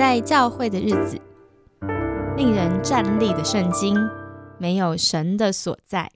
[0.00, 1.20] 在教会的日子，
[2.34, 3.94] 令人站立的圣经，
[4.56, 6.10] 没有神的所在。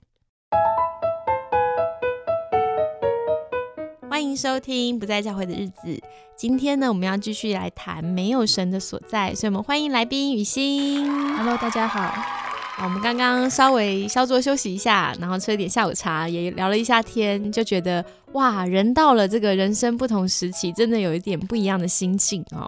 [4.09, 5.87] 欢迎收听《不在教会的日子》。
[6.35, 11.07] 今天呢，我们要继续来谈没有神的所在，所以我们欢迎来宾雨欣。
[11.37, 12.07] Hello，大家好。
[12.07, 22.67] 好，我们刚刚稍微稍作休息一下，然后吃了点下午茶，也聊了一下天，就觉得哇，人到了这个人生不同时期，真的有一点不一样的心境哦。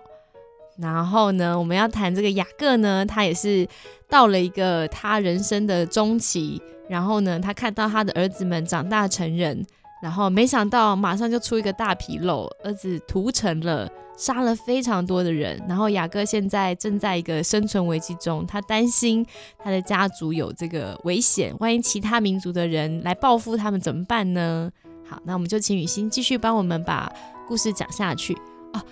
[0.78, 3.68] 然后呢，我们要谈这个雅各呢，他也是
[4.08, 9.66] 到了一个他人生的中期，然后呢，他看到他的儿子们长大成人，
[10.02, 19.26] 然后没想到马上就出一个大纰漏，儿子屠城了，杀了非常多的人，然后雅各现在正在一个生存危机中，他担心
[19.58, 24.70] 他的家族有这个危险，万一其他民族的人来报复他们怎么办呢？
[25.10, 27.12] 好，那我们就请雨欣继续帮我们把
[27.48, 28.38] 故事讲下去。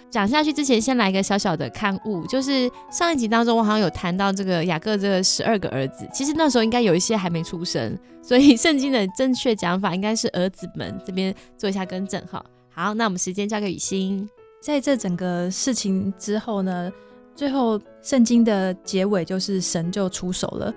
[0.09, 12.43] 讲下去之前，先来一个小小的刊物，就是上一集当中，我好像有谈到这个雅各这个十二个儿子，其实那时候应该有一些还没出生，所以 圣经的正确讲法应该是儿子们这边做一下更正哈。
[12.69, 14.27] 好，那我们时间交给雨欣。
[14.61, 16.91] 在这整个事情之后呢，
[17.35, 20.73] 最后圣经的结尾就是神就出手了，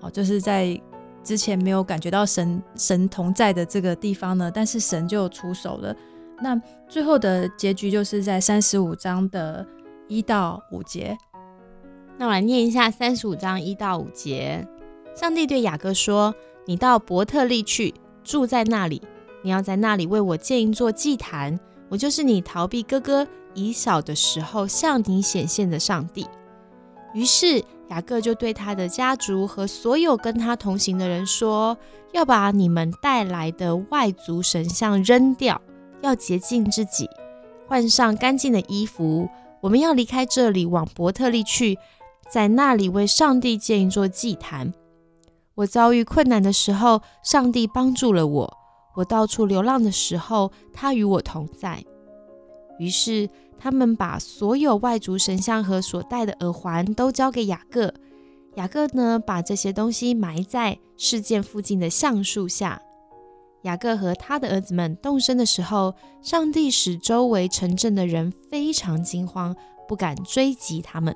[0.00, 0.80] 好，就是在
[1.24, 5.94] 之前没有感觉到神神同在的这个地方呢，但是神就出手了。
[6.40, 9.66] 那最后的结局就是在三十五章的
[10.08, 11.16] 一到五节。
[12.18, 14.66] 那我来念一下三十五章一到五节。
[15.14, 16.34] 上帝对雅各说
[16.66, 19.02] ：“你到伯特利去，住在那里。
[19.42, 21.58] 你要在那里为我建一座祭坛。
[21.88, 26.26] 我就是你逃避哥哥以小的时候向你显现的上帝。”
[27.14, 31.78] 于是雅各就对他的家族和所有跟他同行的人说
[32.12, 35.58] ：“要把你们带来的外族神像扔掉，
[36.06, 37.10] 要洁净自己，
[37.66, 39.28] 换上干净的衣服。
[39.60, 41.78] 我们要离开这里，往伯特利去。”
[42.28, 44.74] 在那里为上帝建一座祭坛。
[45.54, 48.52] 我遭遇困难的时候，上帝帮助了我；
[48.96, 51.84] 我到处流浪的时候，他与我同在。
[52.80, 53.30] 于是
[53.60, 57.94] 他们把所有外族神像和所戴的耳环都交给雅各。
[58.56, 62.82] 雅各呢，把这些东西埋在事件附近的橡树下。
[63.66, 69.54] 雅各和他的儿子们动身的时候，上帝使周围城镇的人非常惊慌，
[69.88, 71.14] 不敢追击他们。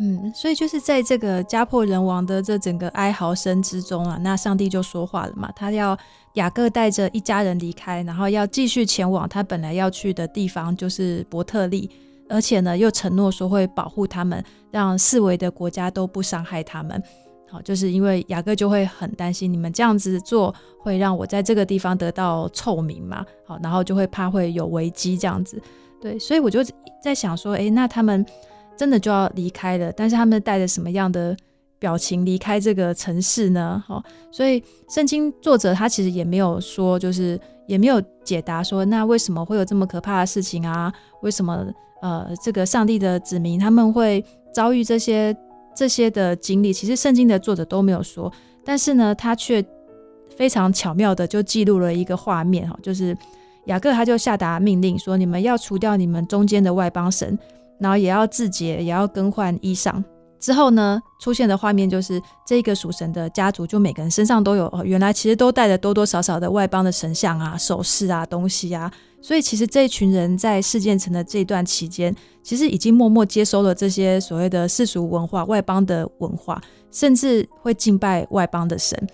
[0.00, 5.96] 嗯，所以就是在这个家破人亡的这整个哀嚎声之中啊，那上帝就说话了嘛，他要
[6.32, 11.88] 雅各带着一家人离开，然后要继续前往他本来要去的地方，就是伯特利，
[12.28, 17.00] 而且呢又承诺说会保护他们，让四围的国家都不伤害他们。
[17.54, 25.62] 好，就是因为雅各就会很担心你们这样子做会让我在这个地方得到臭名嘛，好，然后就会怕会有危机这样子。
[26.00, 26.60] 对，所以我就
[27.00, 28.26] 在想说，诶，那他们。
[28.76, 31.36] 真的就要离开了，但是他们带着什么样的
[31.78, 33.80] 表情离开这个城市呢？
[33.86, 40.92] 好，所以圣经作者他其实也没有说，就是也没有解答说，那为什么会有这么可怕的事情啊？
[41.22, 41.64] 为什么
[42.02, 45.32] 呃这个上帝的子民他们会遭遇这些
[45.74, 46.72] 这些的经历？
[46.72, 48.32] 其实圣经的作者都没有说，
[48.64, 49.64] 但是呢，他却
[50.36, 53.16] 非常巧妙的就记录了一个画面哈，就是
[53.66, 57.38] 雅各他就下达命令说，你们要除掉你们中间的外邦神。
[57.80, 60.02] 然后也要自洁，也要更换衣裳。
[60.38, 68.90] 之后呢，出现的画面就是这个属神的家族，就每个人身上都有，原来其实都带着多多少少的外邦的神像啊、首饰啊、东西啊。
[69.24, 79.08] 所以其实这一群人在事件城的这段期间，其实已经默默接收了这些所谓的世俗文化、外邦的文化，甚至会敬拜外邦的神。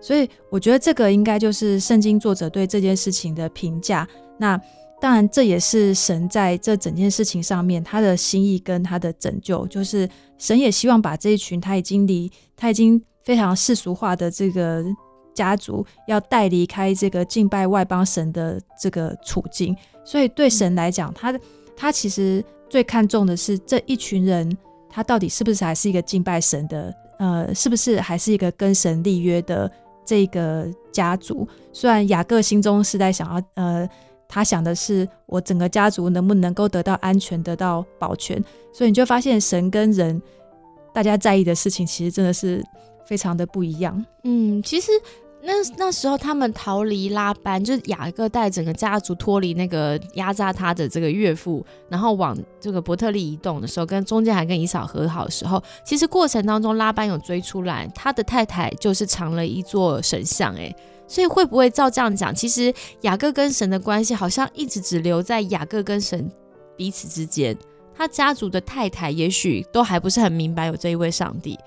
[0.00, 4.08] 所以我觉得这个应该就是圣经作者对这件事情的评价。
[4.36, 4.60] 那。
[5.00, 10.08] 当然，这也是神在这整件事情上面他的心意跟他的拯救，就是
[10.38, 14.84] 神也希望把这一群他已经离他已经非常世俗化的这个
[15.34, 19.76] 家族，要带离开这个敬拜外邦神的这个处境。
[20.04, 21.38] 所以对神来讲，他
[21.76, 24.56] 他其实最看重的是这一群人，
[24.88, 29.70] 他到底是不是还是一个敬拜神的，呃，是不是还是一个跟神立约的
[30.04, 31.46] 这个家族？
[31.72, 33.88] 虽然雅各心中是在想要，呃。
[34.34, 38.42] 他想的是我整个家族能不能够得到安全、得到保全，
[38.72, 40.18] 所以你就发现神跟人
[40.94, 42.64] 大家在意的事情，其实真的是
[43.12, 44.02] 非常的不一样。
[44.24, 44.90] 嗯，其实
[45.42, 60.74] 那那时候他们逃离拉班，就是雅各带整个家族脱离那个压榨他的这个岳父，然后往这个伯特利移动的时候，跟中间还跟以嫂和好的时候，其实过程当中拉班有追出来，他的太太就是藏了一座神像，哎。
[61.06, 62.34] 所以会不会照这样讲？
[62.34, 62.72] 其实
[63.02, 66.30] 雅各跟神的关系好像一直只留在雅各跟神
[66.74, 67.54] 彼此之间，
[67.94, 71.58] 他家族的太太也许都还不是很明白有这一位上帝。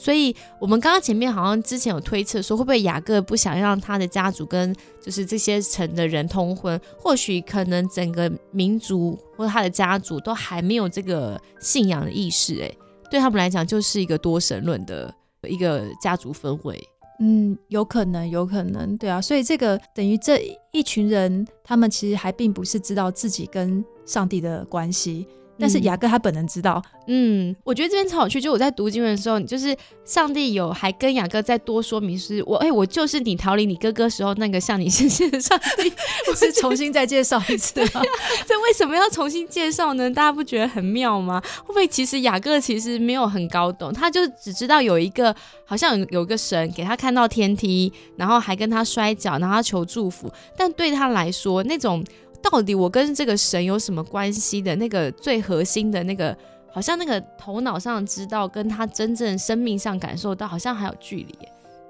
[0.00, 4.72] 所以，我们刚刚前面好像之前有推测说，会不会雅各不想让他的家族跟
[5.02, 6.80] 就是这些城的人通婚？
[6.96, 12.78] 或许可能整个民族或他的家族都还没有这个信仰的意识，诶，
[13.10, 15.12] 对他们来讲就是一个多神论的
[15.48, 16.80] 一个家族氛围。
[17.18, 19.20] 嗯，有可能，有可能，对啊。
[19.20, 20.40] 所以这个等于这
[20.70, 25.26] 一群人，他们其实还并不是知道自己跟上帝的关系。
[25.58, 28.40] 但是雅各他本人知道，嗯，我觉得这边超有趣。
[28.40, 35.90] 就我在读经文的时候，就是上帝有还跟雅各再多说明，是我哎，我就是你逃离你哥哥时候那个向你显现的上帝，
[36.26, 38.02] 不 是重新再介绍一次吗？
[38.46, 40.08] 这为什么要重新介绍呢？
[40.10, 41.40] 大家不觉得很妙吗？
[41.64, 45.34] 会不会其实雅各其实没有很高懂，他就只知道有一个
[45.64, 52.04] 好像有一个神给他看到天梯，然后还跟他摔跤，然后他求祝福，但对他来说那种。
[52.40, 56.36] 到底我跟这个神有什么关系的那个最核心的那个，
[56.70, 61.34] 好像那个头脑上知道，跟他真正生命上感受到，好像还有距离。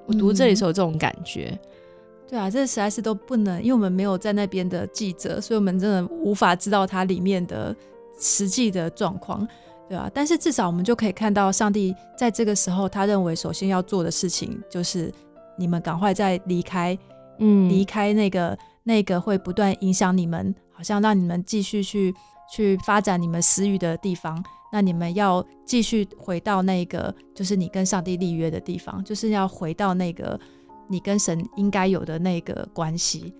[0.06, 1.56] 我读这里时候有这种感觉。
[2.26, 7.74] 对啊，这实在是都不能，因为我们没有在那边的记者，所以我们真的无法知道它里面的
[8.18, 9.46] 实际的状况，
[9.88, 15.12] 对啊，但是至少我们就可以看到，上帝在这个时候，他认为首先要做的事情就是
[15.56, 16.98] 你们赶快再离开，
[17.38, 18.58] 嗯，离开那个。
[18.88, 22.14] 那个会不断影响你们，好像让你们继续去
[22.50, 24.42] 去发展你们私欲的地方。
[24.72, 30.40] 那你们要继续回到那个，就是你跟上帝立约的地方，就是要回到那个
[30.88, 33.34] 你跟神应该有的那个关系。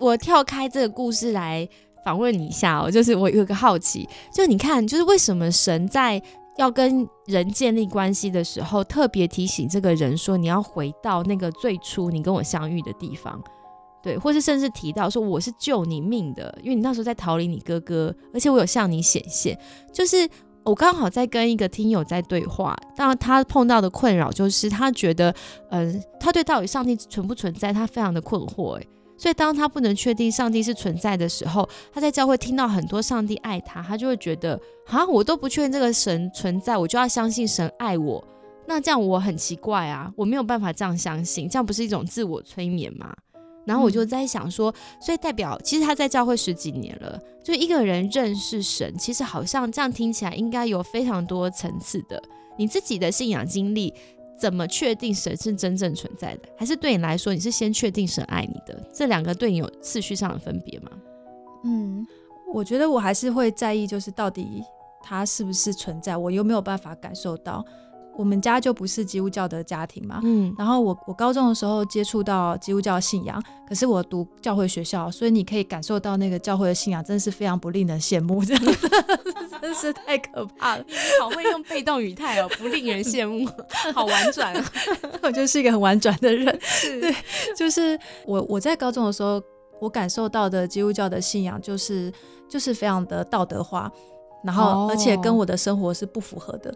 [0.00, 1.68] 我跳开这个故事来
[2.06, 6.22] 访问你一下哦，就是我有个好奇，就你看，就是为什么神在。
[6.56, 13.42] 要跟人建立关系的时候，特别提醒这个人说：“你要回到那个最初你跟我相遇的地方，
[14.02, 19.58] 对，或是甚至提到说我是救你命的，因为你那时候在逃离你哥哥，而且我有向你显现。
[19.92, 20.28] 就是
[20.64, 25.34] 我刚好在跟一个听友在对话，当然他碰到的困扰就是他觉得，
[25.70, 28.88] 嗯，他对到底上帝存不存在，他非常的困惑，诶。
[29.18, 38.22] 所以，当他不能确定上帝是存在的时候，他在教会听到很多上帝爱他，他就会觉得，啊，我都不确定这个神存在，我就要相信神爱我。
[38.66, 43.14] 那这样我很奇怪啊，我没有办法这样相信，这样不是一种自我催眠吗？
[43.64, 52.22] 然后我就在想说，所以代表其实他在教会十几年了，就一个人认识神，其实好像这样听起来应该有非常多层次的，
[52.56, 53.92] 你自己的信仰经历。
[54.38, 56.48] 怎么确定神是真正存在的？
[56.56, 58.80] 还是对你来说，你是先确定神爱你的？
[58.92, 60.90] 这两个对你有次序上的分别吗？
[61.64, 62.06] 嗯，
[62.52, 64.62] 我觉得我还是会在意，就是到底
[65.02, 67.64] 他是不是存在，我又没有办法感受到。
[68.16, 78.72] 我们家就不是基督教的家庭嘛，嗯，然后我我高中的时候接触到基督教信仰，可是我读教会学校，所以你可以感受到那个教会的信仰真的是非常不令人羡慕， 真的
[79.60, 80.84] 真是太可怕了。
[81.20, 83.46] 好会用被动语态哦，不令人羡慕，
[83.94, 84.54] 好婉转，
[85.22, 86.58] 我就是一个很婉转的人。
[87.00, 87.14] 对，
[87.54, 89.42] 就是我我在高中的时候，
[89.80, 92.10] 我感受到的基督教的信仰就是
[92.48, 93.90] 就是非常的道德化，
[94.42, 96.74] 然后而且跟我的生活是不符合的。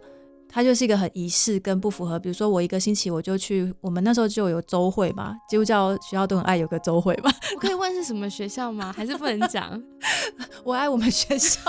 [0.52, 7.32] 它就是一个很仪式跟不符合，比如说我一个星期我就去，我们那时候就有周会嘛，基督教学校都很爱有个周会嘛。
[7.54, 8.92] 我可以问是什么学校吗？
[8.92, 9.80] 还是不能讲？
[10.64, 11.60] 我爱我们学校，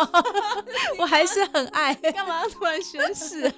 [0.99, 1.93] 我还是很爱。
[2.11, 3.53] 干嘛要突然宣誓？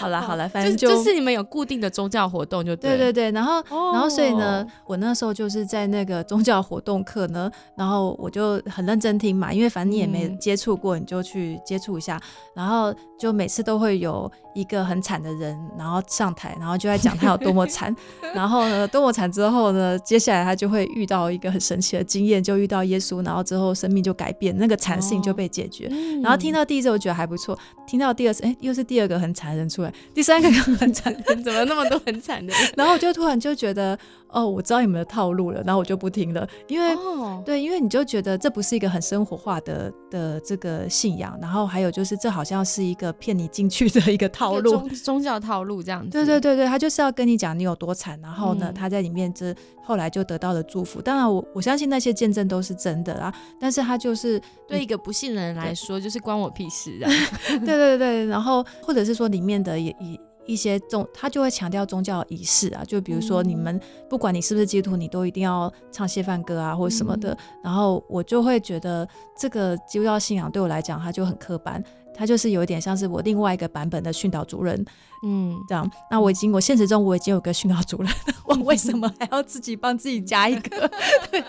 [0.00, 2.96] 好了好了，反正就是你们有固定的宗教活动就对。
[2.96, 12.20] 对对对，然后然后所以呢，我那时候就是在那个宗教活动课呢，然后我就很认真听嘛，因为反正你也没接触过，你就去接触一下，
[12.56, 13.46] 然后就每。
[13.52, 17.94] 次都会有一个很惨的人，然后上台，然后就在讲他有多么惨，
[18.34, 25.90] 然后呢，多么惨之后呢，接下来他就会遇到一个很神奇的经验，就遇到耶稣，然后之后生命就改变，那个惨性就被解决。
[26.22, 32.54] 然后听到第一次我觉得还不错，听到第二次，哎，又是第二个很惨的人出来，第三个很惨人， 怎么那么多很惨的？
[32.76, 33.98] 然后我就突然就觉得。
[34.32, 36.96] 哦，我知道你们的套路了，然后我就不听了，因为
[37.44, 46.10] 对，因为你就觉得这不是一个很生活化的的这个信仰，然后还有就是这好像是一个骗你进去的一个套路，宗宗教套路这样 子。
[46.10, 51.02] 对对对对，他就是要跟你讲你有多惨，然后呢，他在里面这后来就得到了祝福。
[51.02, 57.10] 当然，我我相信那些见证都是真的啦，但是他就是对一个不信的人来说，就是关我屁事啊。
[57.60, 60.18] 对对对，然后或者是说里面的也也。
[60.46, 67.36] 一些宗，他就会强调宗教仪式啊，就比如说你们不管你是不是基督徒，你都一定要唱谢饭歌啊，或者什么的。
[67.62, 71.82] 然后我就会觉得这个基督教信仰对我来讲，它就很刻板。
[72.14, 74.84] 它就是有一点像是我另外一个版本的训导主任，
[75.24, 75.90] 嗯，这样。
[76.10, 78.12] 那我已经，我现实中我已经有个训导主任，
[78.44, 80.90] 我为什么还要自己帮自己加一个？
[81.32, 81.44] 对，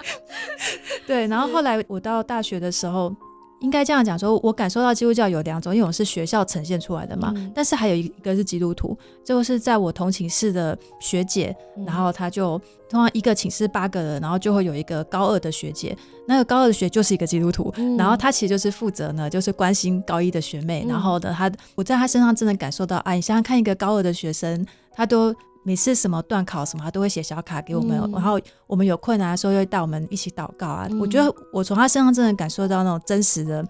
[1.06, 1.28] 对。
[1.28, 3.14] 然后后来我到大学的时候。
[3.64, 11.56] 应该这样讲，说我感受到基督教有两种，一种是学校呈现出来的嘛，但是还有一个是基督徒，就是在我同寝室的学姐，
[11.86, 25.34] 然后她就通常一个寝室八个人，然后就会有一个高二的学姐，那个高二的学就是一个基督徒，然后她其实就是负责呢，就是关心高一的学妹，然后呢，她我在她身上真的感受到，哎，你想想看，一个高二的学生，他都。
[25.64, 30.88] 每次什么断考什么，他都会写小卡给我们，然后我们有困难的时候，又带我们一起祷告啊。
[31.00, 33.66] 我觉得我从他身上真的感受到那种真实的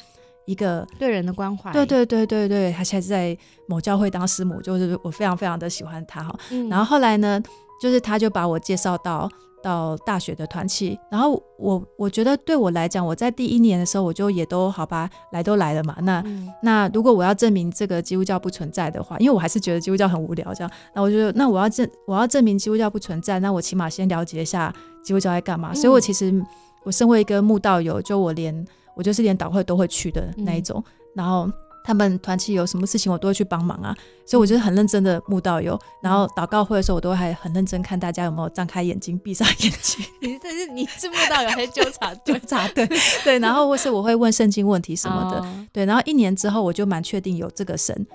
[0.45, 1.71] 一个对人的关怀。
[1.71, 6.35] 对对对对对，他现在在某教会当师母，就是我非常非常的喜欢他哈。
[6.69, 7.41] 然后后来呢，
[7.81, 9.29] 就是他就把我介绍到。
[9.63, 15.95] 到大学的团契，然后我我觉得对我来讲，我在第一年的时候，我就也都好吧，来都来了嘛。
[16.01, 16.21] 那
[16.61, 25.73] 那如果我要证明这个基督教不存在的话，因为我还是觉得基督教很无聊，这样，那我就那我要证我要证明基督教不存在，那我起码先了解一下基督教在干嘛。
[25.73, 26.43] 所以我其实
[26.83, 28.53] 我身为一个慕道友，就我连
[28.95, 30.83] 我就是连导会都会去的那一种，
[31.15, 31.49] 然后。
[31.83, 33.93] 他们团契有什么事情，我都会去帮忙啊，
[34.25, 35.77] 所以我就是很认真的慕道友。
[36.01, 40.05] 然后祷告会的时候，我都还很认真看大家有没有张开眼睛、闭上眼睛。
[40.21, 42.87] 你这是你是慕道友还是纠察纠察队？
[43.23, 45.45] 对，然后或是我会问圣经问题什么的。
[45.73, 48.07] 对，然后一年之后，我就蛮确定有这个神。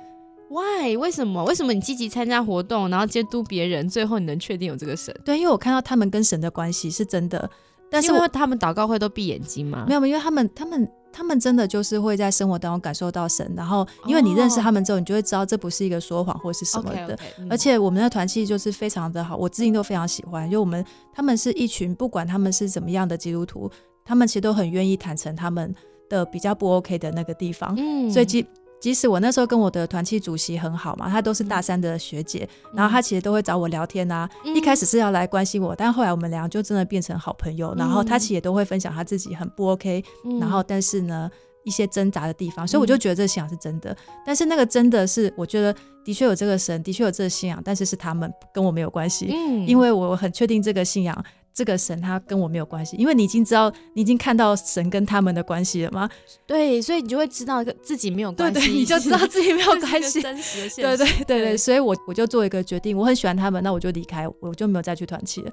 [0.48, 0.96] Why？
[0.96, 1.44] 为什么？
[1.44, 5.14] 为什么你积极参加活动，然后监督别人，最后你能确定有这个神？
[5.25, 7.50] 对，因为我看到他们跟神的关系是真的。
[7.90, 9.84] 但是因为他们祷告会都闭眼睛吗？
[9.87, 10.90] 没有，因为他们他们。
[11.12, 17.19] 他们真的就是会在生活当中感受到神，然后因为你认识他们之后，你就会知道这不是一个说谎或是什么的。
[17.50, 23.71] 而且我们的团契就是非常的好，我至今都非常喜欢，因为我们他们是一群不管他们是怎么样的基督徒，
[24.05, 25.75] 他们其实都很愿意坦诚他们
[26.09, 27.75] 的比较不 OK 的那个地方。
[27.77, 28.47] 嗯，所以基。
[28.80, 34.28] 即使我那时候跟我的团契主席很好嘛，她都是大三的学姐，然后她其实都会找我聊天啊。
[34.44, 37.75] 一开始是要来关心我，但后来我们俩就真的变成好朋友。
[37.76, 40.04] 然后她其实也都会分享她自己很不 OK，
[40.40, 41.30] 然后但是呢
[41.64, 43.97] 一些挣扎的地方，所以我就觉得这信仰是真的。
[44.25, 49.26] 但是那个真的是我觉得的确有这个神，的确有这个信仰，但是是他们跟我没有关系，
[49.66, 51.25] 因为我很确定这个信仰。
[51.59, 56.09] 这个神他跟我没有关系，因为你已经知道，你已经看到神跟他们的关系了吗？
[56.47, 60.23] 对，所以你就会知道自己没有关系，你就 知道自己没有关系。
[60.23, 65.50] 真实的对对对对，所以我我就做一个决定，我很喜欢他们，那我就离开，我就没有再去团契了。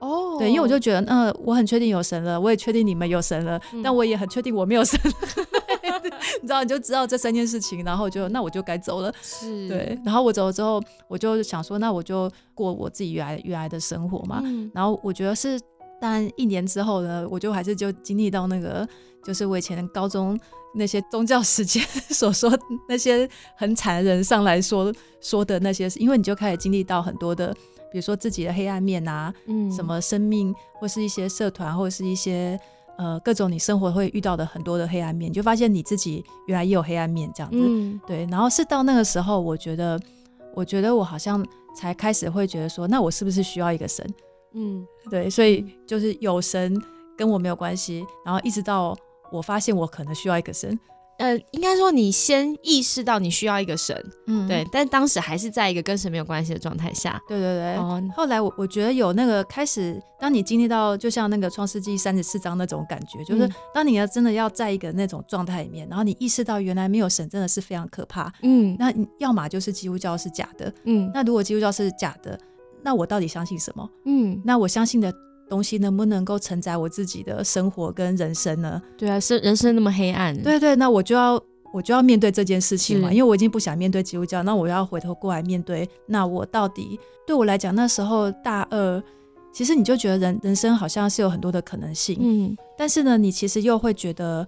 [0.00, 5.00] 哦，对，因为我就觉得，嗯，我很确定有神了，我也确定你们有神了，但我也很确定我没有神。
[6.42, 9.12] 你知道，你就知道这三件事情，然后就那我就该走了。
[9.22, 14.42] 是对，然后我走了之后，我就想说，那我就过我自己原来原来的生活嘛。
[14.74, 15.60] 然后我觉得是，
[16.00, 18.86] 但一年之后呢，我就还是就经历到那个，
[19.24, 20.38] 就是我以前高中
[20.74, 22.52] 那些宗教时间所说
[22.88, 27.52] 那些很惨的人上来说说的那些，因为你就开始经历到很多的，
[27.90, 32.58] 比如说自己的黑暗面啊，嗯，什么生命或是一些社团或是一些。
[32.98, 38.26] 呃，各种你生活会遇到的很多的黑暗面，就发现你自己原来也有黑暗面这样子，对。
[38.26, 39.98] 然后是到那个时候，我觉得，
[40.52, 44.04] 我觉得我好像才开始会觉得说，那我是不是需要一个神？
[44.54, 45.30] 嗯，对。
[45.30, 46.76] 所以就是有神
[47.16, 48.96] 跟我没有关系，然后一直到
[49.30, 50.76] 我发现我可能需要一个神。
[51.18, 57.74] 呃，应该说你先意识到你需要一个神，嗯，对，但当时还是在一个跟神没有关系的状态下，对对对。
[57.74, 72.38] 哦，后来我我觉得有那个开始，当你经历到就像那个创世纪三十四章那种感觉，就是当你要真的要在一个那种状态里面，然后你意识到原来没有神真的是非常可怕，嗯，那要么就是基督教是假的，嗯，那如果基督教是假的，
[72.80, 73.90] 那我到底相信什么？
[74.04, 75.12] 嗯，那我相信的。
[75.48, 78.80] 东西能不能够承载我自己的生活跟人生呢？
[78.96, 80.36] 对啊，是人生那么黑暗。
[80.42, 85.88] 对对，那我就要我就要面对这件事情嘛，因为我已经不想面对基督教，那我要回头过来面对。
[86.06, 89.02] 那我到底对我来讲，那时候大二，
[89.52, 94.46] 其实你就觉得人人生好像是有很多的可能性，嗯，但是呢，你其实又会觉得，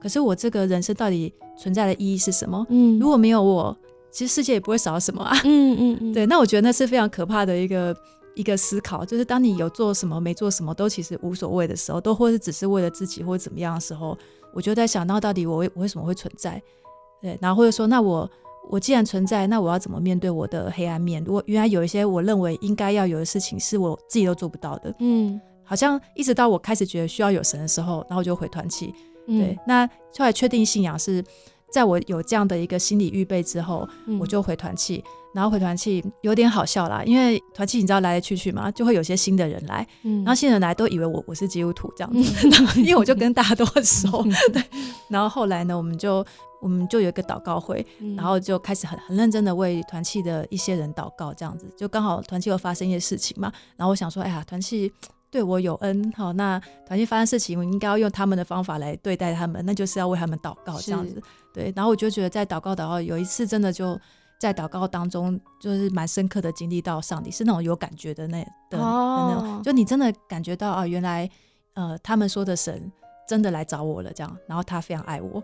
[0.00, 2.66] 可是我这个人生到底存在的意义是什么？
[2.70, 3.76] 嗯，如果没有我，
[4.10, 5.38] 其实世界也不会少什么啊。
[5.44, 7.94] 嗯嗯嗯， 对，那我觉得那是非常可怕的一个。
[8.38, 14.16] 一个思考，就是当你有做什么没做什么都其实无所谓的时候，都或者只是为了自己或者怎么样的时候，
[14.54, 16.62] 我就在想，到到底我为我为什么会存在？
[17.20, 18.30] 对，然后或者说，那我
[18.70, 21.20] 我既然存在，那我要怎么面对我的黑暗面？
[21.24, 28.94] 如果原来有一些我认为应该要有的事情是我自己都做不到的，嗯，好像一直到我开始觉得需要有神的时候，然后我就回团气。
[29.26, 31.22] 对，那后来确定信仰是
[31.70, 33.86] 在我有这样的一个心理预备之后，
[34.20, 35.04] 我就回团契。
[35.34, 42.48] 然后回团契有点好笑啦，因为团契你知道来来去去嘛，就会有些新的人来，然后新人来都以为我我是基督徒这样子，
[42.80, 44.24] 因为我就跟大家都很熟。
[44.52, 44.62] 对，
[45.08, 46.24] 然后后来呢，我们就
[46.60, 54.92] 我们就有一个祷告会，然后就开始很很认真的为团契的一些人祷告，这样子就刚好团契又发生一些事情嘛，然后我想说，哎呀，团契。
[55.30, 61.22] 对我有恩，好，那团契发生事情，我应该要用他们的方法来对待他们，那就是要为他们祷告，这样子。
[61.52, 64.00] 对，然后我就觉得在祷告祷告，有一次真的就
[64.38, 71.28] 在祷告当中，就是蛮深刻的经历到上帝，是那种有感觉的那的那种，就你真的感觉到啊，原来
[71.74, 72.90] 呃他们说的神
[73.28, 75.42] 真的来找我了，这样，然后他非常爱我，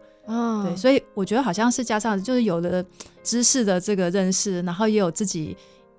[0.62, 2.84] 对，所以我觉得好像是加上就是有了
[3.22, 5.56] 知识的这个认识，然后也有自己。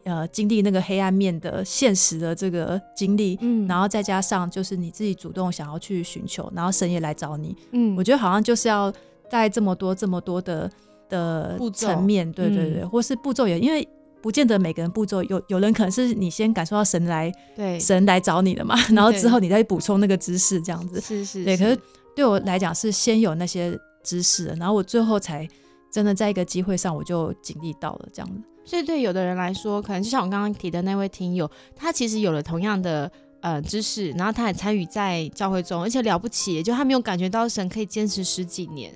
[0.08, 8.94] 呃，经历那个黑暗面的现实的这个经历，嗯，然后再加上就是你自己主动想要去寻求，然后神也来找你，嗯，我觉得好像就是要
[9.32, 10.70] 带这么多这么多的
[11.10, 13.88] 的层面，对对对，或是步骤也，因为
[14.22, 21.78] 不见得每个人步骤有有人可能是你先感受到神来，对，神来找你的嘛， 然后之后你再补充那个知识，这样子，是是，对，可是
[22.16, 25.48] 对我来讲是先有那些知识，然后我最后才
[25.92, 28.42] 真的在一个机会上我就经历到了这样子。
[28.66, 38.92] 所以对有的人来说，可能就像我刚刚提的那位听友，他其实有了同样的呃知识，然后他也参与在教会中，而且了不起，就他没有感觉到神可以坚持十几年，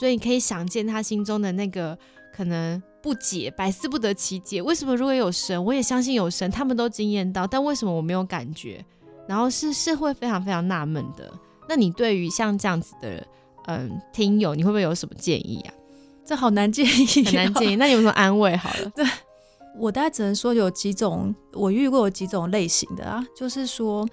[0.00, 1.96] 所以你可以想见他心中的那个
[2.34, 4.62] 可能不解，百思不得其解。
[4.62, 8.82] 为什么如果有神，我也相信有神，他们都惊艳到，但为什么我没有感觉？
[9.28, 11.30] 然后是是会非常非常纳闷的。
[11.68, 13.22] 那你对于像这样子的
[13.66, 15.74] 嗯听友，你会不会有什么建议啊？
[16.24, 17.76] 这好难建议，很难建议。
[17.76, 18.56] 那有什么安慰？
[18.56, 19.04] 好了， 对
[19.76, 24.08] 我大概只能说有几种，我遇过有几种类型的啊，就是说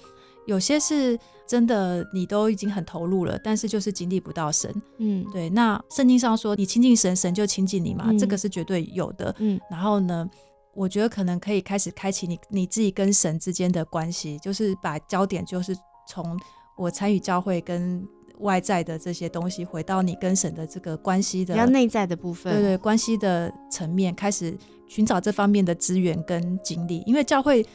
[0.48, 4.74] 有些是真的你都已经很投入了，但是就是经历不到神。
[4.98, 5.50] 嗯，对。
[5.52, 9.36] 那圣经上说你亲近神，神就亲近你嘛，这个是绝对有的。
[9.38, 10.28] 嗯，然后呢，
[10.74, 15.78] 我觉得可能可以开始开启你你自己跟神之间的关系，就是把焦点就是
[16.08, 16.40] 从
[16.76, 18.04] 我参与教会跟。
[18.42, 27.02] 外在的这些东西，回到你跟神的这个关系的比较内在的部分，对对，关系的层面开始寻找这方面的资源跟经历。
[27.08, 27.66] 因为教会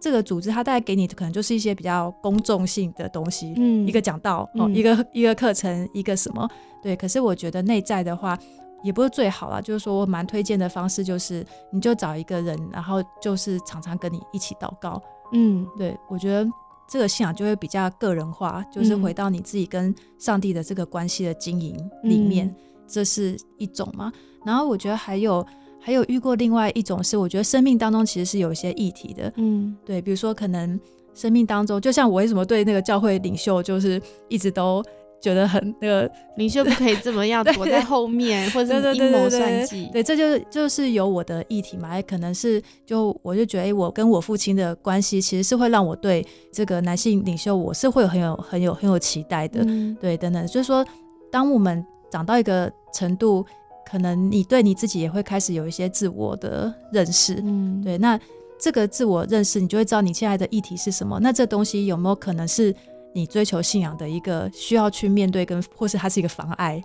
[0.00, 6.48] 这个组织，它带给你的可能就是一些比较公众性的东西，嗯，一个讲道哦，一个 一个课程，一个什么，
[6.82, 6.96] 对。
[6.96, 8.38] 可是我觉得内在的话，
[8.82, 9.60] 也不是最好啦。
[9.60, 16.48] 就是说我蛮推荐的方式，就是你就找一个人，然后就是常常跟你一起祷告，嗯，对我觉得。
[16.90, 22.50] 这个信仰就会比较个人化，就是回到你自己跟上帝的这个关系的经营里面，
[22.86, 24.10] 这是一种嘛。
[24.42, 25.46] 然后我觉得还有
[25.88, 30.78] 还有遇过另外一种是，我觉得生命当中其实是有一些议题的，嗯，对，比如说可能
[31.14, 33.98] 生命当中，就像我为什么对那个教会领袖就是
[34.28, 34.84] 一直都。
[35.20, 39.88] 觉得很那个领袖不可以这么样 躲在后面，或者阴谋算计。
[39.92, 49.66] 对，这就是就是有我的议题嘛，也可能是就我就觉得，哎，我跟我父亲的关系其实是会让我对这个男性领袖，我是会很有很有很有期待的。
[50.00, 50.86] 对，等等，就是说，
[51.32, 53.44] 当我们长到一个程度，
[53.88, 57.40] 可能你对你自己也会开始有一些自我的认识。
[57.44, 58.18] 嗯，对，那
[58.60, 61.18] 这个自我认识，你就会知道你现在的议题是什么。
[61.20, 62.74] 那这东西有没有可能是？
[63.14, 66.80] 你追求信仰的一个需要去面对，跟或是它是一个妨碍，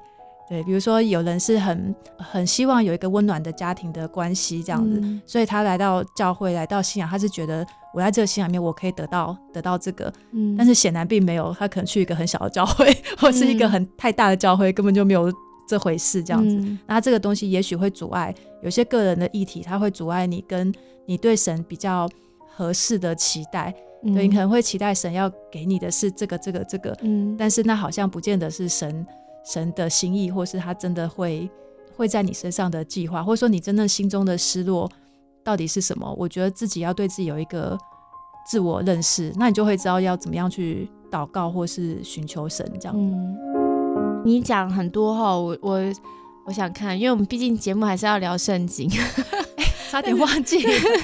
[0.50, 7.64] 对，比如说有人是很很希望有一个温暖的家庭的关系这样子，所以他来到教会，来到信仰，他是觉得
[7.94, 12.88] 我在这个信仰里面我可以得到得到这个，嗯，但是显然并没有，他可能去一个很小的教会，
[13.20, 15.32] 或是一个很太大的教会，根本就没有
[15.68, 20.74] 这回事这样子，那这个东西也许会阻碍有些个人的议题，它会阻碍你跟
[21.06, 22.10] 你对神比较
[22.56, 23.74] 合适的期待。
[24.14, 29.08] 对你可能会期待神要给你的是这个这个这个，嗯，但是那好像不见得是神
[29.46, 31.50] 神的心意，或是他真的会
[31.96, 34.92] 会在你身上的计划，或者说你真正心中的失落
[35.42, 36.14] 到底是什么？
[36.18, 37.78] 我觉得自己要对自己有一个
[38.46, 42.94] 自我认识，那你就会知道要怎么样去祷告或是寻求神这样。
[42.98, 43.38] 嗯，
[44.24, 45.80] 你讲很多哈，我我
[46.46, 48.90] 我想看，因为我们毕竟节目还是要聊圣经。
[49.92, 50.58] 差点忘记，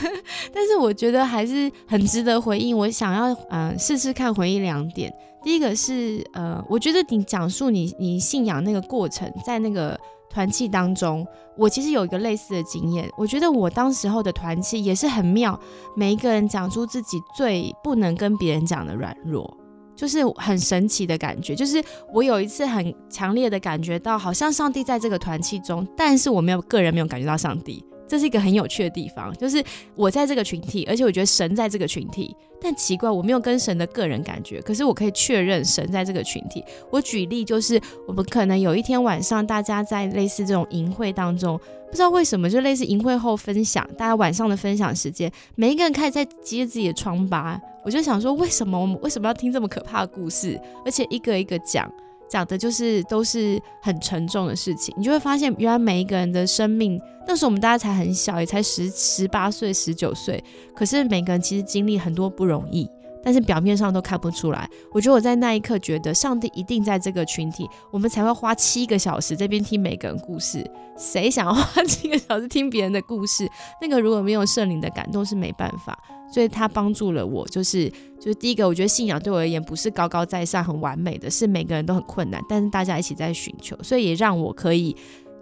[0.52, 2.76] 但是我觉得还是很值得回应。
[2.76, 5.14] 我想要嗯试试看回应两点。
[5.44, 9.96] 第一个是呃，我觉得你讲述你你信仰那个过程，在那个
[10.28, 11.24] 团契当中，
[11.56, 13.08] 我其实有一个类似的经验。
[13.16, 15.58] 我觉得我当时候的团契也是很妙，
[15.96, 19.56] 每一个人讲出自己最不能跟别人讲的软弱，
[20.00, 21.54] 就是很神奇的感觉。
[21.54, 21.84] 就是
[22.14, 27.84] 我有一次很强烈的感觉到，好像上帝在这个团契中，但是我没有个人没有感觉到上帝。
[28.08, 36.64] 这是一个很有趣的地方，就是我在这个群体，而且我觉得神在这个群体，但奇怪，我没有跟神的个人感觉，可是我可以确认神在这个群体。
[36.90, 41.60] 我举例就是，我们可能有一天晚上，大家在类似这种营会当中，
[41.90, 51.92] 不知道为什么就类似淫会后分享，大家晚上的分享时间，每一个人开始在揭自己的疮疤，我就想说，为什么我们为什么要听这么可怕的故事，而且一个一个讲。
[52.30, 60.44] 讲的就是都是很沉重的事情，你就会发现，原来每一个人的生命，那时候我们大家才很小，也才十十八岁、十九岁，
[60.76, 62.88] 可是每个人其实经历很多不容易。
[63.24, 64.70] 但是表面上都看不出来。
[64.92, 70.66] 我觉得我在那一刻觉得，上帝一定在这个群体，我们才会花七个小时这边听每个人故事。
[70.98, 73.50] 谁想要花七个小时听别人的故事？
[73.82, 75.98] 那个如果没有圣灵的感动是没办法。
[76.32, 84.96] 所以他帮助了我，就是就是第一个，我觉得信仰对我而言不是高高在上、很完美的，是每个人都很困难，但是大家一起在寻求，所以也让我可以。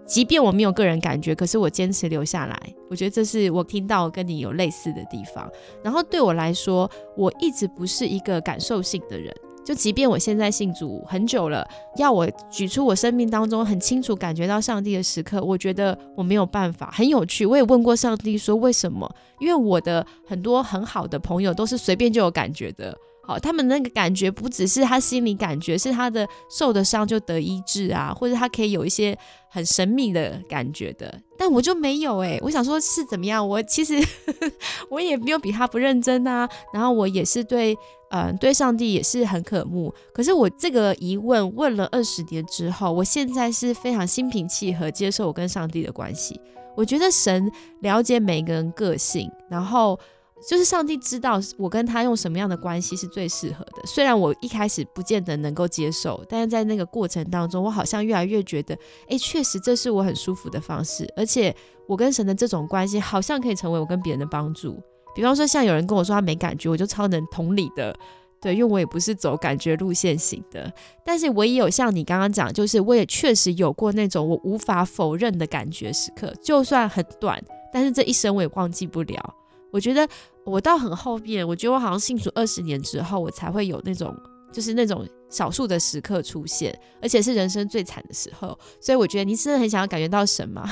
[0.08, 2.58] 即便我没有个人感觉，可是我坚持留下来。
[2.88, 5.48] 我觉得这是我听到跟你有类似的地方。
[5.84, 9.32] 然后对我来说，我一直不是一个感受性的人。
[9.64, 11.68] 就即便我现在信主很久了，
[11.98, 16.90] 要我举出我生命当中很清楚感觉到上帝的时刻，我觉得我没有办法。
[16.90, 19.14] 很有趣，我也问过上帝说为什么？
[19.38, 22.96] 因为我的很多很好的朋友都是随便就有感觉的。
[23.28, 29.14] 好，他们那个感觉不只是他心里感觉，是他的受的伤就得医治啊，或者他可以有一些
[29.50, 31.20] 很神秘的感觉的。
[31.36, 33.46] 但我就没有哎，我想说是怎么样？
[33.46, 34.02] 我其实
[34.88, 36.48] 我也没有比他不认真啊。
[36.72, 37.76] 然后我也是对，
[38.12, 39.92] 嗯，对上帝也是很渴慕。
[40.14, 46.40] 可是我这个疑问问了二十年之后，我现在是非常心平气和接受我跟上帝的关系。
[46.74, 50.00] 我觉得神了解每个人个性，然后。
[50.46, 53.82] 就是上帝知道我跟他用什么样的关系是最适合的。
[53.84, 61.12] 虽然我一开始不见得能够接受，但是在那个过程当中，我好像越来越觉得，哎，确实这是我很舒服的方式。
[61.16, 61.54] 而且
[61.86, 64.80] 我跟神的这种关系，好像可以成为我跟别人的帮助。
[65.14, 67.94] 比方说，像有人跟我说他没感觉，我就超能同理的，
[68.40, 70.72] 对，因为我也不是走感觉路线型的。
[71.04, 79.34] 但是我也有像你刚刚讲，就是我也确实有过那种我无法否认的感觉时刻，就算很短，但是这一生我也忘记不了。
[79.70, 80.08] 我觉得
[80.44, 84.16] 我到很后面，我觉得我好像信主二十年之后，我才会有那种，
[84.52, 88.58] 就是那种少数的时刻出现，而且是人生最惨的时候。
[88.80, 90.66] 所以我觉得你真的很想要感觉到神吗？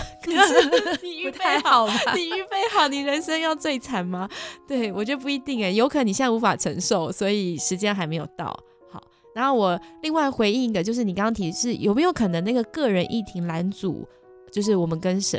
[1.03, 1.95] 你预备好吗？
[2.15, 4.29] 你预备好你人生要最惨吗？
[4.67, 8.47] 对我觉得不一定诶，有可能你现在无法承受，所以时间还没有到。
[8.91, 9.03] 好，
[9.35, 14.09] 然后我另外回应一个，就是你刚刚提是有没有可能那个个人议题拦阻，
[14.51, 15.39] 就是我们跟神。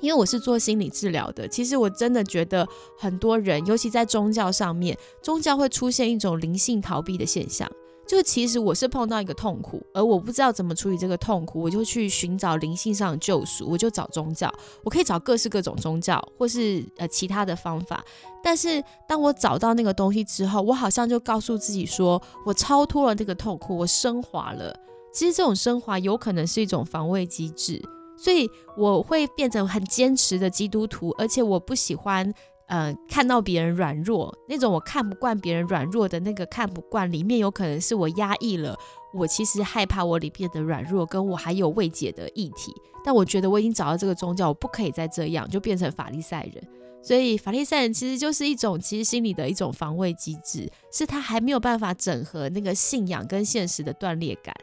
[0.00, 2.66] 因为我是做心理治疗的，其实我真的觉得
[2.98, 7.70] 很多人，尤其在宗教上面，宗教会出现一种灵性逃避的现象。
[8.08, 14.52] 就其实我是碰到一个痛苦，而我不知道怎么处理这个痛苦，我就去寻找灵性上的救赎，我就找宗教。
[14.82, 18.04] 我可以找各式各种宗教，或是呃其他的方法。
[18.42, 24.74] 但是当我找到那个东西之后，我好像就告诉自己说，我超脱了这个痛苦，我升华了。
[25.12, 27.80] 其实这种升华有可能是一种防卫机制。
[28.22, 32.30] 所以我会变成很坚持的基督徒，而且我不喜欢，
[32.66, 38.76] 呃，看到别人软弱那种，我看不惯别人软弱的那个看不惯，里面有可能是我压抑了，
[39.14, 42.72] 我其实害怕我里面的软弱，跟我还有未解的议题。
[43.02, 46.62] 但我觉得我已经找到这个宗教，我不可以再这样，就变成法利赛人。
[47.02, 54.54] 所以法利赛人其实就是一种，其实心里的一种防卫机制，是他还没有办法整合那个信仰跟现实的断裂感。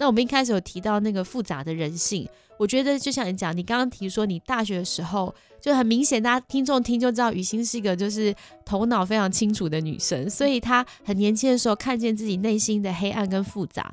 [0.00, 2.26] 那我们一开始有提到那个复杂的人性，
[2.62, 8.32] 我觉得就像你讲，你刚刚提说你大学的时候就很明显，大家听众听就知道雨欣是一个就是
[8.64, 13.92] 头脑非常清楚的女生，所以她很年轻的时候看见自己内心的黑暗跟复杂。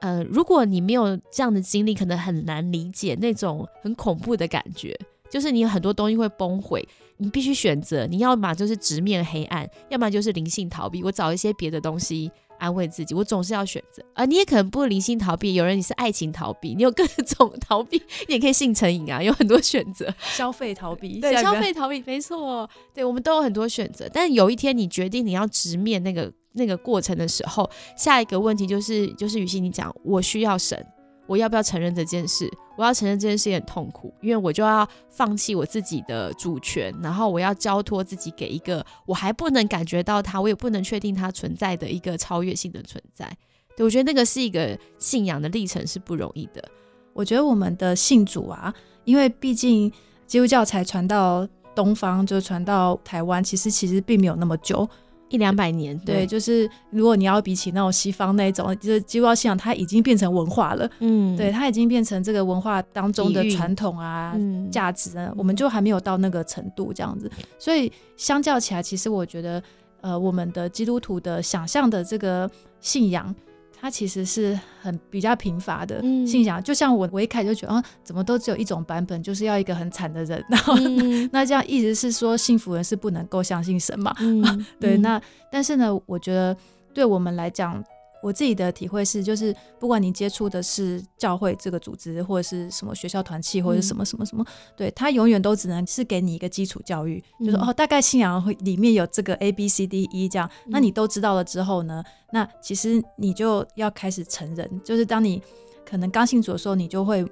[0.00, 4.94] 呃，如果你没有这样的经历，可能很难理解那种很恐怖的感觉，
[5.30, 12.30] 就是你很多东西会崩毁，你必须选择，你要么就是直面黑暗，要么就是灵性逃避，我找一些别的东西。
[12.62, 14.24] 安慰自己，我总是要选择啊！
[14.24, 20.14] 你也可能不灵性逃避，有人你是爱情逃避，你有各种逃避，你也可以性成瘾啊， 有很多选择。
[20.20, 24.08] 消费逃避，对，消费逃避，没错，对，我们都有很多选择。
[24.12, 30.86] 但是有一天你决定你要直面那个那个过程的时候，下一个问题就是，就是雨欣，你讲我需要神。
[31.32, 32.46] 我要不要承认这件事？
[32.76, 43.34] 我要承认这件事也很痛苦，因为我就要放弃我自己的主权，然后我要交托自己给一个我还不能感觉到它，我也不能确定它存在的一个超越性的存在。
[43.74, 46.62] 对我觉得那个是一个信仰的历程是不容易的。
[47.14, 49.90] 我觉得我们的信主啊，因为毕竟
[50.26, 54.86] 基督教才传到东方，就传到台湾，其实其实并没有那么久。
[55.32, 64.36] 一两百年，对，就是如果你要比起那种西方那种，就是基督教信仰，它已经变成文化了，嗯，对，它已经变成这个文化当中的传统啊，
[64.70, 69.62] 价值啊，我们就还没有到那个程度这样子，所以相较起来，其实我觉得，
[70.02, 72.48] 呃，我们的基督徒的想象的这个
[72.80, 73.34] 信仰。
[73.82, 80.74] 它其实是很比较贫乏的信仰，就像我我一开始就觉得啊，怎么都只有一种版本，就是要一个很惨的人，然后
[81.32, 84.14] 那这样意思是说幸福人是不能够相信神嘛？
[84.78, 86.56] 对，那但是呢，我觉得
[86.94, 87.84] 对我们来讲。
[88.22, 94.44] 我自己的体会是，就是不管你接触的是教会这个组织，或者是什么学校团契，或者什么什么什么，
[94.76, 105.42] 对他永远都只能是给你一个基础教育，就是哦，大概信仰会里面有这个 A B C D E 这样，那你都知道了之后呢，那其实你就要开始成人，就是当你
[105.84, 107.26] 可能刚信主的时候，你就会。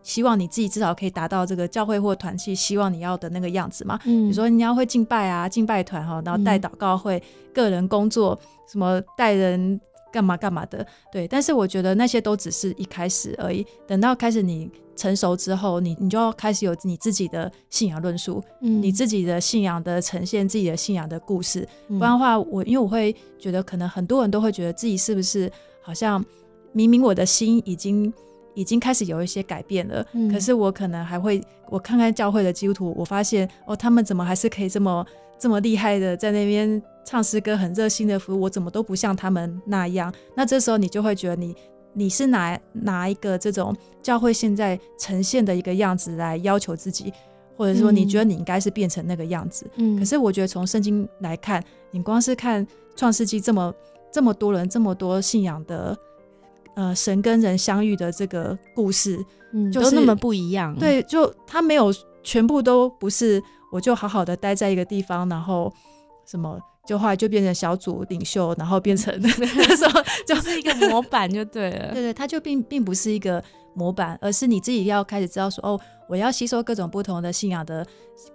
[0.00, 3.98] 希望你自己至少可以达到这个教会或团契希望你要的那个样子嘛？
[4.04, 7.22] 嗯，比如说你要会敬拜啊，敬拜团哈，然后带祷告会、
[7.52, 9.78] 个人工作，什么带人
[10.12, 11.26] 干嘛干嘛的，对。
[11.28, 13.66] 但是我觉得那些都只是一开始而已。
[13.86, 21.66] 等到开始你成熟之后，你你就要开始有你自己的信仰论述，嗯，你自己的信仰的呈现，自己的信仰的故事。
[21.88, 25.50] 不然的话，我因为我会觉得，可能很多人都会觉得自己是不是
[25.82, 26.24] 好像
[26.72, 28.12] 明明我的心已经。
[28.58, 31.40] 已经开始有一些改变了，可是我可能还会，
[31.70, 35.06] 我看看教会的基督徒，我发现哦，他们怎么还是可以这么
[35.38, 40.12] 这么厉害的在那边唱诗歌，很热心的服务，我怎么都不像他们那样。
[40.34, 41.54] 那这时候你就会觉得你
[41.92, 47.12] 你是拿拿一个这种教会现在呈现的一个样子来要求自己，
[47.56, 49.70] 或者说你觉得你应该是变成那个样子。
[49.76, 52.66] 嗯，可是我觉得从圣经来看，你光是看
[52.96, 53.72] 创世纪这么
[54.12, 55.96] 这么多人，这么多信仰的。
[56.78, 59.18] 呃，神跟人相遇的这个故事，
[59.52, 60.72] 嗯，就那么不一样。
[60.78, 65.72] 对，就他没有全部都不是，我就好好的待在一个地方，然后
[66.24, 69.28] 什么，就后来就变成小组领袖，然后变成 那
[69.76, 71.92] 时候，就是一个模板就对了。
[71.92, 73.42] 对 对，他就并并不是一个
[73.74, 77.84] 模板，而是你自己要开始知道说，哦，我要吸收各种不同的信仰的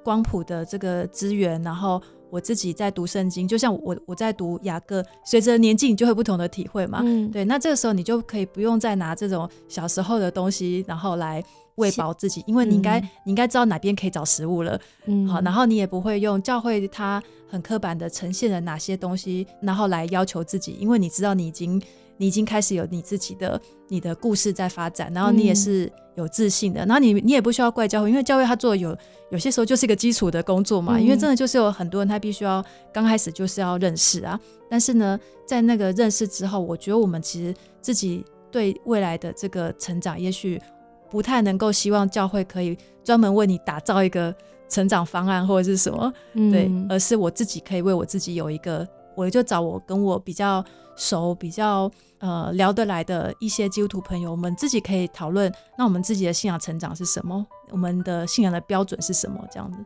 [0.04, 2.02] 光谱的这个资源，然后。
[2.34, 7.00] 我自己在读圣经，就像我我在读雅各，随着年纪你就会不同的体会嘛。
[7.04, 11.44] 嗯，对，那这个时候你就可以不用再拿这种小时候的东西，然后来
[11.76, 14.82] 喂饱自己，因为你应该你应该知道哪边可以找食物了。
[15.06, 21.80] 嗯，好，然后你也不会用教会它很刻板的呈现了哪些东西，然后来要求自己，因为你知道你已经。
[22.18, 28.96] 你已经开始有你自己的你的故事在发展，然后你也是有自信的，然后你你也不需要怪教会，因为教会他做有
[29.32, 40.62] 有些时候就是一个基础的工作嘛，因为真的就是有很多人他必须要刚开始就是要认识啊，但是呢，在那个认识之后，我觉得我们其实自己对未来的这个成长，也许
[41.10, 44.34] 不太能够希望教会可以专门为你打造一个
[44.70, 48.88] 成长方案或者是什么，对，而是我自己可以为我自己有一个。
[49.16, 50.64] 我就找我跟我比较
[50.96, 57.46] 熟、比较呃聊得来的一些基督徒朋友，我们自己可以讨论，那我们自己的信仰成长是什么？
[57.72, 59.40] 我们的信仰的标准是什么？
[59.52, 59.78] 这样子。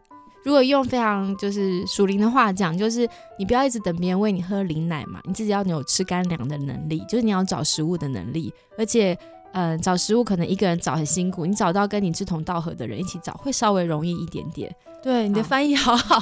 [0.43, 9.17] 如果用非常就是属灵的话讲，就是你不要一直等别人喂你喝灵奶嘛，你自己要有吃干粮的能力，就是你要找食物的能力，而且。
[9.53, 14.71] 嗯，找食物可能一个人找很辛苦，你找到跟你志同道合的人一起找，会稍微容易一点点。
[15.01, 16.21] 对，你的翻译好好。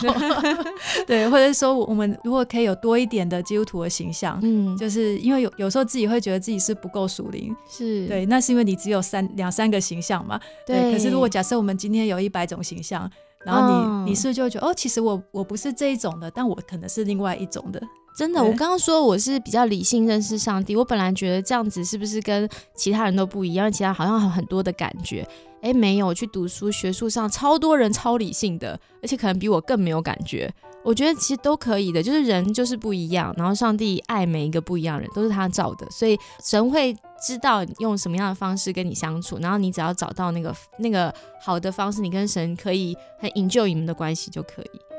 [1.07, 10.39] 对，或者是说，我们如果可以有多一点的基督徒的形象，嗯，就是因为有有时候自己会觉得自己是不够属灵，是对，那是因为你只有三两三个形象嘛。
[10.67, 10.91] 对。
[10.91, 13.09] 可是如果假设我们今天有一百种形象，
[13.45, 17.81] 然后你你是不是就觉得哦，其实我我不是这一种的，但我可能是另外一种的。
[18.17, 23.69] 真的，我刚刚说我是比较理性认识上帝，我本来觉得这样子是不是跟其他人都不一样？
[23.69, 25.27] 其他好像有很多的感觉，
[25.65, 30.53] 哎，没有，去读书，学术上超多人超理性的，而且可能比我更没有感觉。
[30.83, 44.94] 我觉得其实都可以的，就是人就是不一样，然后上帝爱每一个不一样人，都是他造的，所以神会知道用什么样的方式跟你相处，然后你只要找到那个那个好的方式，你跟神可以很营救你们的关系就可以。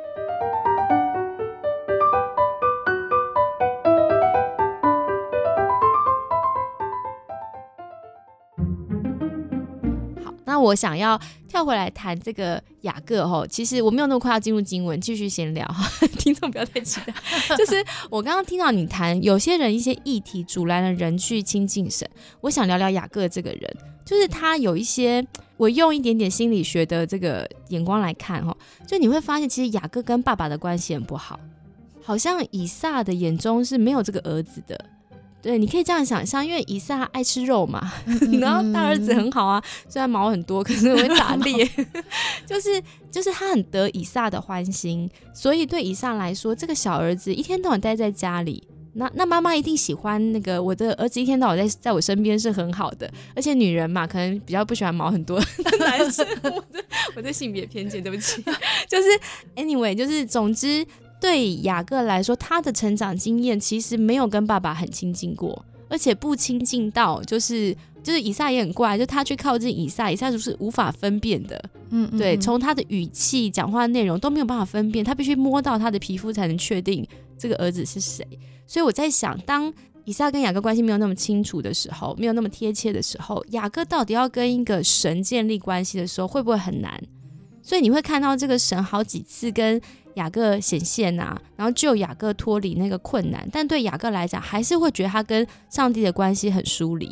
[10.57, 17.13] 那我想要跳回来谈这个雅各哈，其实我没有那么快要进入经文，继续闲聊哈， 听众不要太期待。
[17.59, 22.09] 就是我刚刚听到你谈有些人一些议题阻拦了人去亲近神，
[22.41, 25.23] 我想聊聊雅各这个人，就是他有一些，
[25.59, 31.39] 我用一点点心理学的这个眼光来看哈，就你会发现其实雅各跟爸爸的关系很不好，
[32.03, 34.83] 好像以撒的眼中是没有这个儿子的。
[35.43, 37.93] 对，你可以这样想象，因为以撒爱吃肉嘛，
[38.41, 41.65] 然后大儿子很好啊，虽然毛很多，可是会打猎，
[42.47, 48.67] 就是就是他很得以撒的欢心，所以对以撒来说，这个小儿子一天到晚待在家里。
[48.99, 56.27] 那那妈妈一定喜欢那个我的儿子一天到晚在在我身边是很好的，而且女人嘛，可能比较不喜欢毛很多的男生。
[56.43, 58.43] 我的我的性别偏见，对不起。
[58.89, 59.09] 就是
[59.55, 60.83] anyway，就是总之
[61.21, 71.63] 对雅各来说，他的成长经验其实没有跟爸爸很亲近过，而且不亲近到就是就是以撒也很怪，就他去靠近以撒，以撒就是无法分辨的。
[71.91, 77.07] 嗯，对，从他的语气、讲话内容都没有办法分辨，他必须摸到他的皮肤才能确定
[77.39, 78.27] 这个儿子是谁。
[78.67, 79.73] 所以我在想，当
[80.05, 87.03] 以撒跟雅各关系没有那么清楚的时候，没有那么贴切的时候，雅各到底要跟一个神建立关系的时候，会不会很难？
[87.63, 89.81] 所以你会看到这个神好几次跟
[90.17, 97.11] 雅各显现啊，然后救雅各脱离那个困难，但对雅各来讲，还是会觉得他跟上帝的关系很疏离。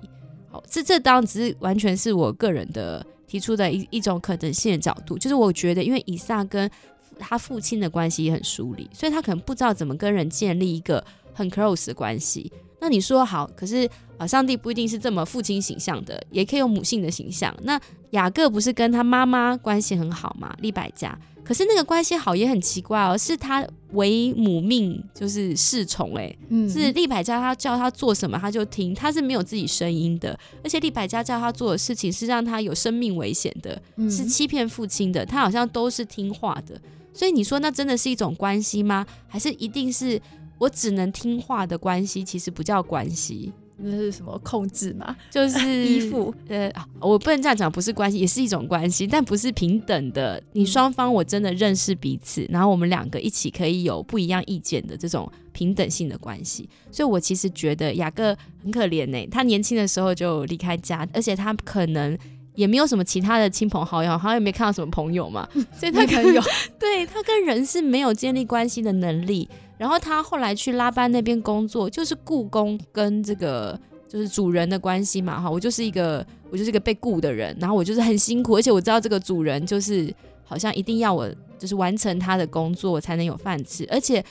[0.51, 6.71] 好，这这当然只是完全是我个人的提出的一一种可能性的角度，就是我觉得，因为以撒跟
[7.19, 11.03] 他父亲的关系也很疏离，所以他可能不知道怎么跟人建立一个。
[11.37, 12.49] 很 close 的关系，
[12.81, 17.53] 那你说好，可是啊，上帝不一定是这么父亲形象的，也可以有母性的形象。
[17.64, 17.77] 那
[18.11, 20.55] 雅各不是跟他妈妈关系很好吗？
[20.61, 26.35] 利百加，可是那个关系好也很奇怪哦，是他为母命就是侍从，哎，
[26.68, 33.80] 是利百加他叫他做什么他就听，他是没有自己声音的，而且利百加叫他做的事情是让他有生命危险的，
[34.11, 36.80] 是欺骗父亲的，他好像都是听话的。
[37.12, 39.07] 所以你说那真的是一种关系吗？
[39.28, 40.20] 还是一定是？
[40.57, 43.52] 我只能听话的关系，其实不叫关系，
[43.85, 45.14] 那是什么控制嘛？
[45.31, 46.35] 就是 依附。
[46.49, 50.42] 呃，我不能这样讲，不是关系，也是一种关系，但不是平等的。
[50.53, 56.68] 你双方我真的认识彼此，然后我们两个一起可以有不一样意见的这种平等性的关系。
[56.90, 62.16] 所以我其实觉得雅各很可怜呢，他年轻的时候就离开家，而且他可能
[62.55, 66.40] 也没有什么其他的亲朋好友，好像也没看到什么朋友嘛，所以他可能有
[66.79, 69.49] 对他跟人是没有建立关系的能力。
[69.76, 84.24] 然后他后来去拉班那边工作，就是雇工跟这个就是主人的关系嘛，哈，我就是一个我就是一个被雇的人，然后我就是很辛苦，而且我知道这个主人就是好像一定要我就是完成他的工作我才能有饭吃，而且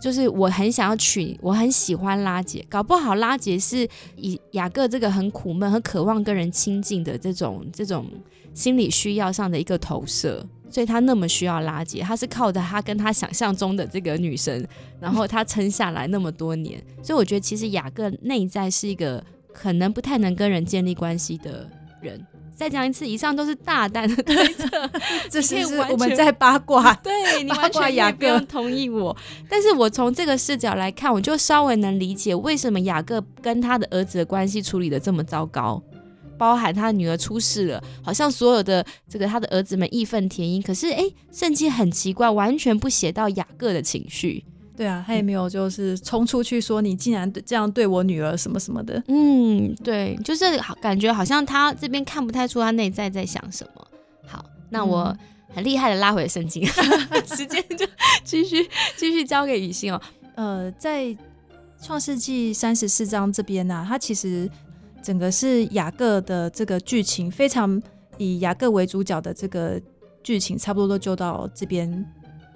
[0.00, 8.06] 就是我很想要娶，我很喜欢拉杰，搞不好拉杰是以雅各这个很苦闷、很渴望跟人亲近的这种这种
[8.52, 10.46] 心理需要上的一个投射。
[10.70, 14.66] 所以他那么需要拉杰，他是靠着他跟他想象中的这个女神，
[15.00, 16.82] 然后他撑下来那么多年。
[17.02, 21.68] 所以我觉得其实雅各内在是一个可能不太能跟人建立关系的
[22.00, 22.24] 人。
[22.54, 24.68] 再讲一次，以上都是大胆的推测，
[25.30, 25.56] 这是
[25.90, 26.92] 我们在八卦。
[27.02, 29.16] 对你完全雅各同意我，
[29.48, 35.82] 但是我从这个视角来看，我就稍微能理解为什么雅各跟他的儿子的关系处理的这么糟糕。
[36.40, 40.62] 包含他的女儿出事了，好像所有的这个他的儿子们义愤填膺。
[40.62, 44.42] 可是哎，圣经很奇怪，完全不写到雅各的情绪。
[44.74, 49.02] 对啊，他也没有就是冲出去说你竟然这样对我女儿什么什么的。
[49.08, 53.86] 嗯，对，就是感觉好像他这边看不太出他内在在想什么。
[54.26, 55.14] 好，那我
[55.54, 56.64] 很厉害的拉回圣经，
[57.36, 57.86] 时间就
[58.24, 60.00] 继续继续交给雨欣哦。
[60.36, 61.14] 呃，在
[61.82, 64.50] 创世纪三十四章这边呢，他其实。
[65.02, 67.80] 整个是雅各的这个剧情，非常
[68.18, 69.80] 以雅各为主角的这个
[70.22, 72.04] 剧情，差不多都就到这边。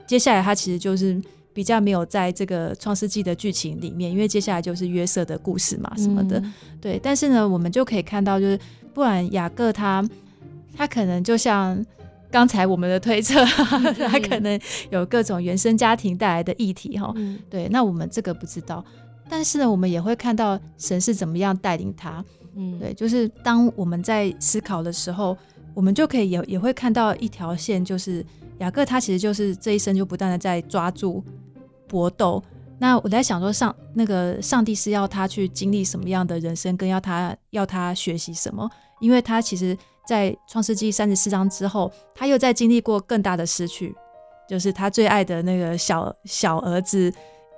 [0.06, 1.20] 接下来他其实就是
[1.52, 6.42] 比较没有在这个创世纪的剧情里面，因为接下来就是约瑟的故事嘛，什么的。
[6.80, 8.58] 对，但是呢，我们就可以看到，就是
[8.92, 10.06] 不然雅各他
[10.76, 11.82] 他可能就像
[12.30, 13.42] 刚才我们的推测，
[14.08, 17.14] 他可能有各种原生家庭带来的议题哈。
[17.48, 18.84] 对，那我们这个不知道。
[19.28, 22.24] 但是呢，我们也会看到神是怎么样带领他。
[22.56, 25.36] 嗯，对，就是当我们在思考的时候，
[25.74, 28.24] 我们就可以也也会看到一条线，就是
[28.58, 31.24] 雅各他其实就是这一生就不断的在抓住
[31.88, 32.42] 搏斗。
[32.78, 38.68] 那我在想说，上那个上帝是要他去经历什么样的人生，跟要他要他学习什么？
[39.00, 43.94] 因为他其实，在创世纪三十四章之后，他又在经历过更大的失去，
[44.48, 47.12] 就是他最爱的那个小小儿子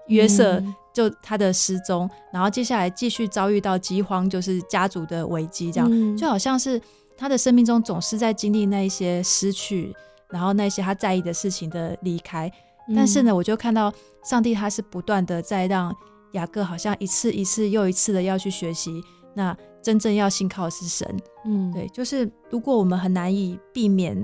[0.09, 0.63] 约瑟。
[0.97, 6.81] 就他的失踪，然后接下来继续遭遇到饥荒，就是家族的危机，这样就好像是
[7.19, 9.95] 他的生命中总是在经历那一些失去，
[10.31, 12.51] 然后那些他在意的事情的离开。
[12.95, 13.93] 但是呢，我就看到
[14.25, 15.95] 上帝他是不断的在让
[16.33, 19.03] 雅各好像一次一次又一次的要去学习，
[19.35, 21.07] 那真正要信靠的是神。
[21.45, 24.17] 嗯，对，就是如果我们很难以避免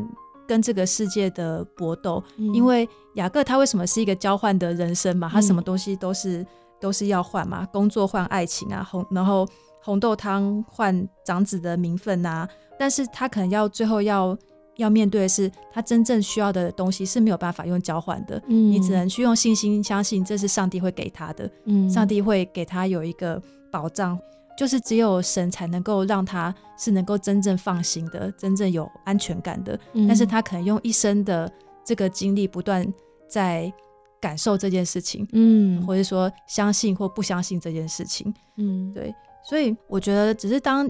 [0.46, 2.22] 跟这个世界的搏斗，
[2.54, 5.28] 因为雅各他为什么是一个交换的人生嘛？
[5.32, 6.46] 他什么东西都是。
[6.82, 9.46] 都是要换嘛，工作换爱情啊，红然后
[9.84, 14.36] 红豆汤换长子的名分啊，但是他可能要最后要
[14.78, 18.72] 要面对的是，他真正需要的东西是没有办法用交换的，嗯。
[18.72, 21.88] 你只能去用信心相信这是上帝会给他的，嗯。
[21.88, 23.40] 上帝会给他有一个
[23.70, 24.18] 保障，
[24.56, 29.78] 就是只有神才能够让他是能够真正放心的，真正有安全感的。
[29.94, 31.50] 嗯但是他可能用一生的
[31.84, 32.86] 这个经历，不断
[33.28, 33.72] 在
[34.20, 38.32] 感受这件事情，嗯或者说相信或不相信这件事情。
[38.56, 40.88] 嗯对，所以我觉得，只是当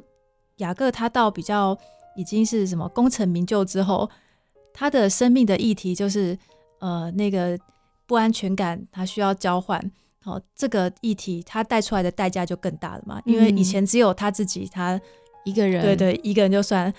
[0.56, 1.76] 雅各他到比较
[2.16, 4.10] 已经是什么功成名就之后，
[4.74, 6.36] 他的生命的议题就是
[6.80, 7.58] 呃那个
[8.06, 9.80] 不安全感，他需要交换。
[10.22, 15.00] 好、这个议题他带出来的代价就更大了嘛，因为以嗯前只有他自己，他
[15.44, 16.92] 一个人对对一个人就算。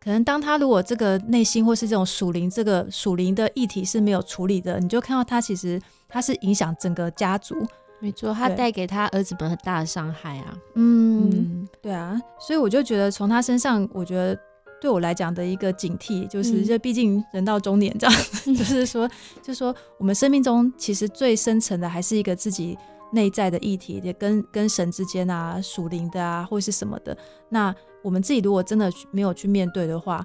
[0.00, 7.56] 可能当他如果这个内心或是这种属灵这个属灵的议题是没有处理的，你就看到他其实他是影响整个家族。
[8.00, 10.56] 没错，他对带给他儿子们很大的伤害啊。
[10.76, 14.38] 嗯嗯对啊，所以我就觉得从他身上，我觉得
[14.80, 18.16] 对我来讲的一个警惕，就是嗯这毕竟人到中年这样，
[18.56, 19.08] 就是说，
[19.42, 22.76] 就是说我们生命中其实最深层的还是一个自己
[23.12, 27.16] 内在的议题，也跟跟神之间啊、属灵的啊，或是什么的。
[27.48, 30.24] 那我们自己如果真的没有去面对的话，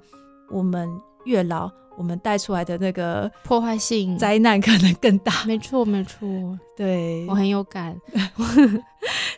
[0.51, 0.89] 我们
[1.26, 5.43] 越老，我们带出来的那个破坏性灾难可能更大。
[5.45, 6.28] 没错没错，
[6.78, 7.97] 对我，很有感。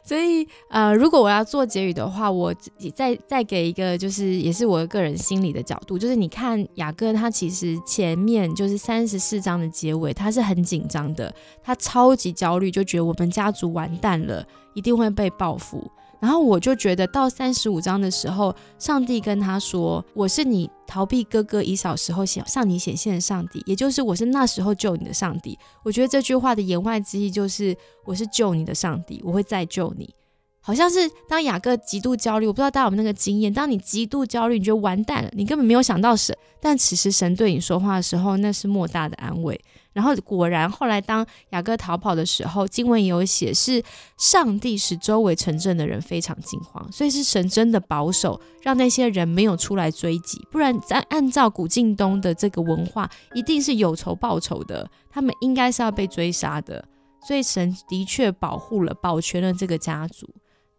[0.06, 11.34] 所以呃，如果我要做结语的话，我自己再再给一个，就是也是我个人心理的角度，就是你看雅各他其实前面就是三十四章的结尾，他是很紧张的，
[11.64, 14.46] 他超级焦虑，就觉得我们家族完蛋了，
[14.76, 15.92] 一定会被报复。
[16.20, 30.14] 然后我就觉得到三十五章的时候，上帝跟他说：“我是你逃避哥哥以扫时候显向你显现的上帝，也就是我是那时候救你的上帝。”我觉得这句话的言外之意就是我是救你的上帝，我会再救你。
[30.62, 30.98] 好像是
[31.30, 39.62] 当雅各极度焦虑，我不知道大家有没有那个经验，当你极度焦虑，你觉得完蛋了，你根本没有想到神，但此时神对你说话的时候，那是莫大的安慰。
[39.96, 43.82] 然后果然，后来当雅各逃跑的时候，经文也有写是
[44.18, 56.84] 上帝使周围城镇的人非常惊慌，所以是神真的保守，让那些人没有出来追击，不然按按照古晋东的这个文化，一定是有仇报仇的，他们应该是要被追杀的。
[57.26, 60.30] 所以神的确保护了、保全了这个家族。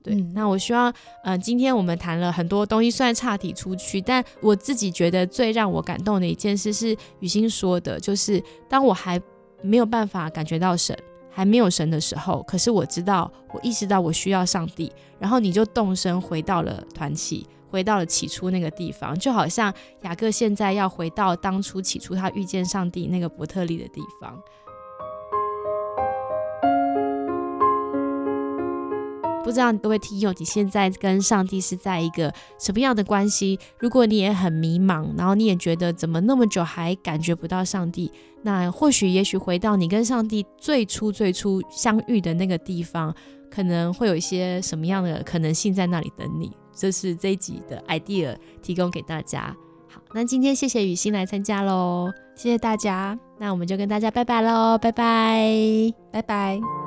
[0.06, 0.92] 对，嗯那我希望，
[1.24, 9.20] 呃，今天我们谈了很多东西，虽然岔题出去，但我自己觉得最让我感动的一件事是雨欣说的，就是当我还
[9.62, 10.96] 没有办法感觉到神，
[11.28, 17.44] 还没有神的时候，可是我知道，我意识到我需要上帝，然后你就动身回到了团契。
[17.68, 24.40] 回到了起初那个地方，就好像雅各现在要回到当初起初他遇见上帝那个伯特利的地方。
[29.46, 33.56] 不知道各位听友，你现在跟上帝是在一个什么样的关系？
[33.78, 38.10] 如果你也很迷茫，然后你也觉得怎么那么久还感觉不到上帝，
[38.42, 43.14] 那或许也许回到你跟上帝最初最初相遇的那个地方，
[43.48, 46.50] 可能会有一些什么样的可能性在那里等你。
[46.74, 49.56] 这是这一集的 idea 提供给大家。
[49.88, 55.48] 好，那今天谢谢雨欣来参加喽，谢谢大家，那我们就跟大家拜拜喽，拜拜。
[56.10, 56.85] 拜拜。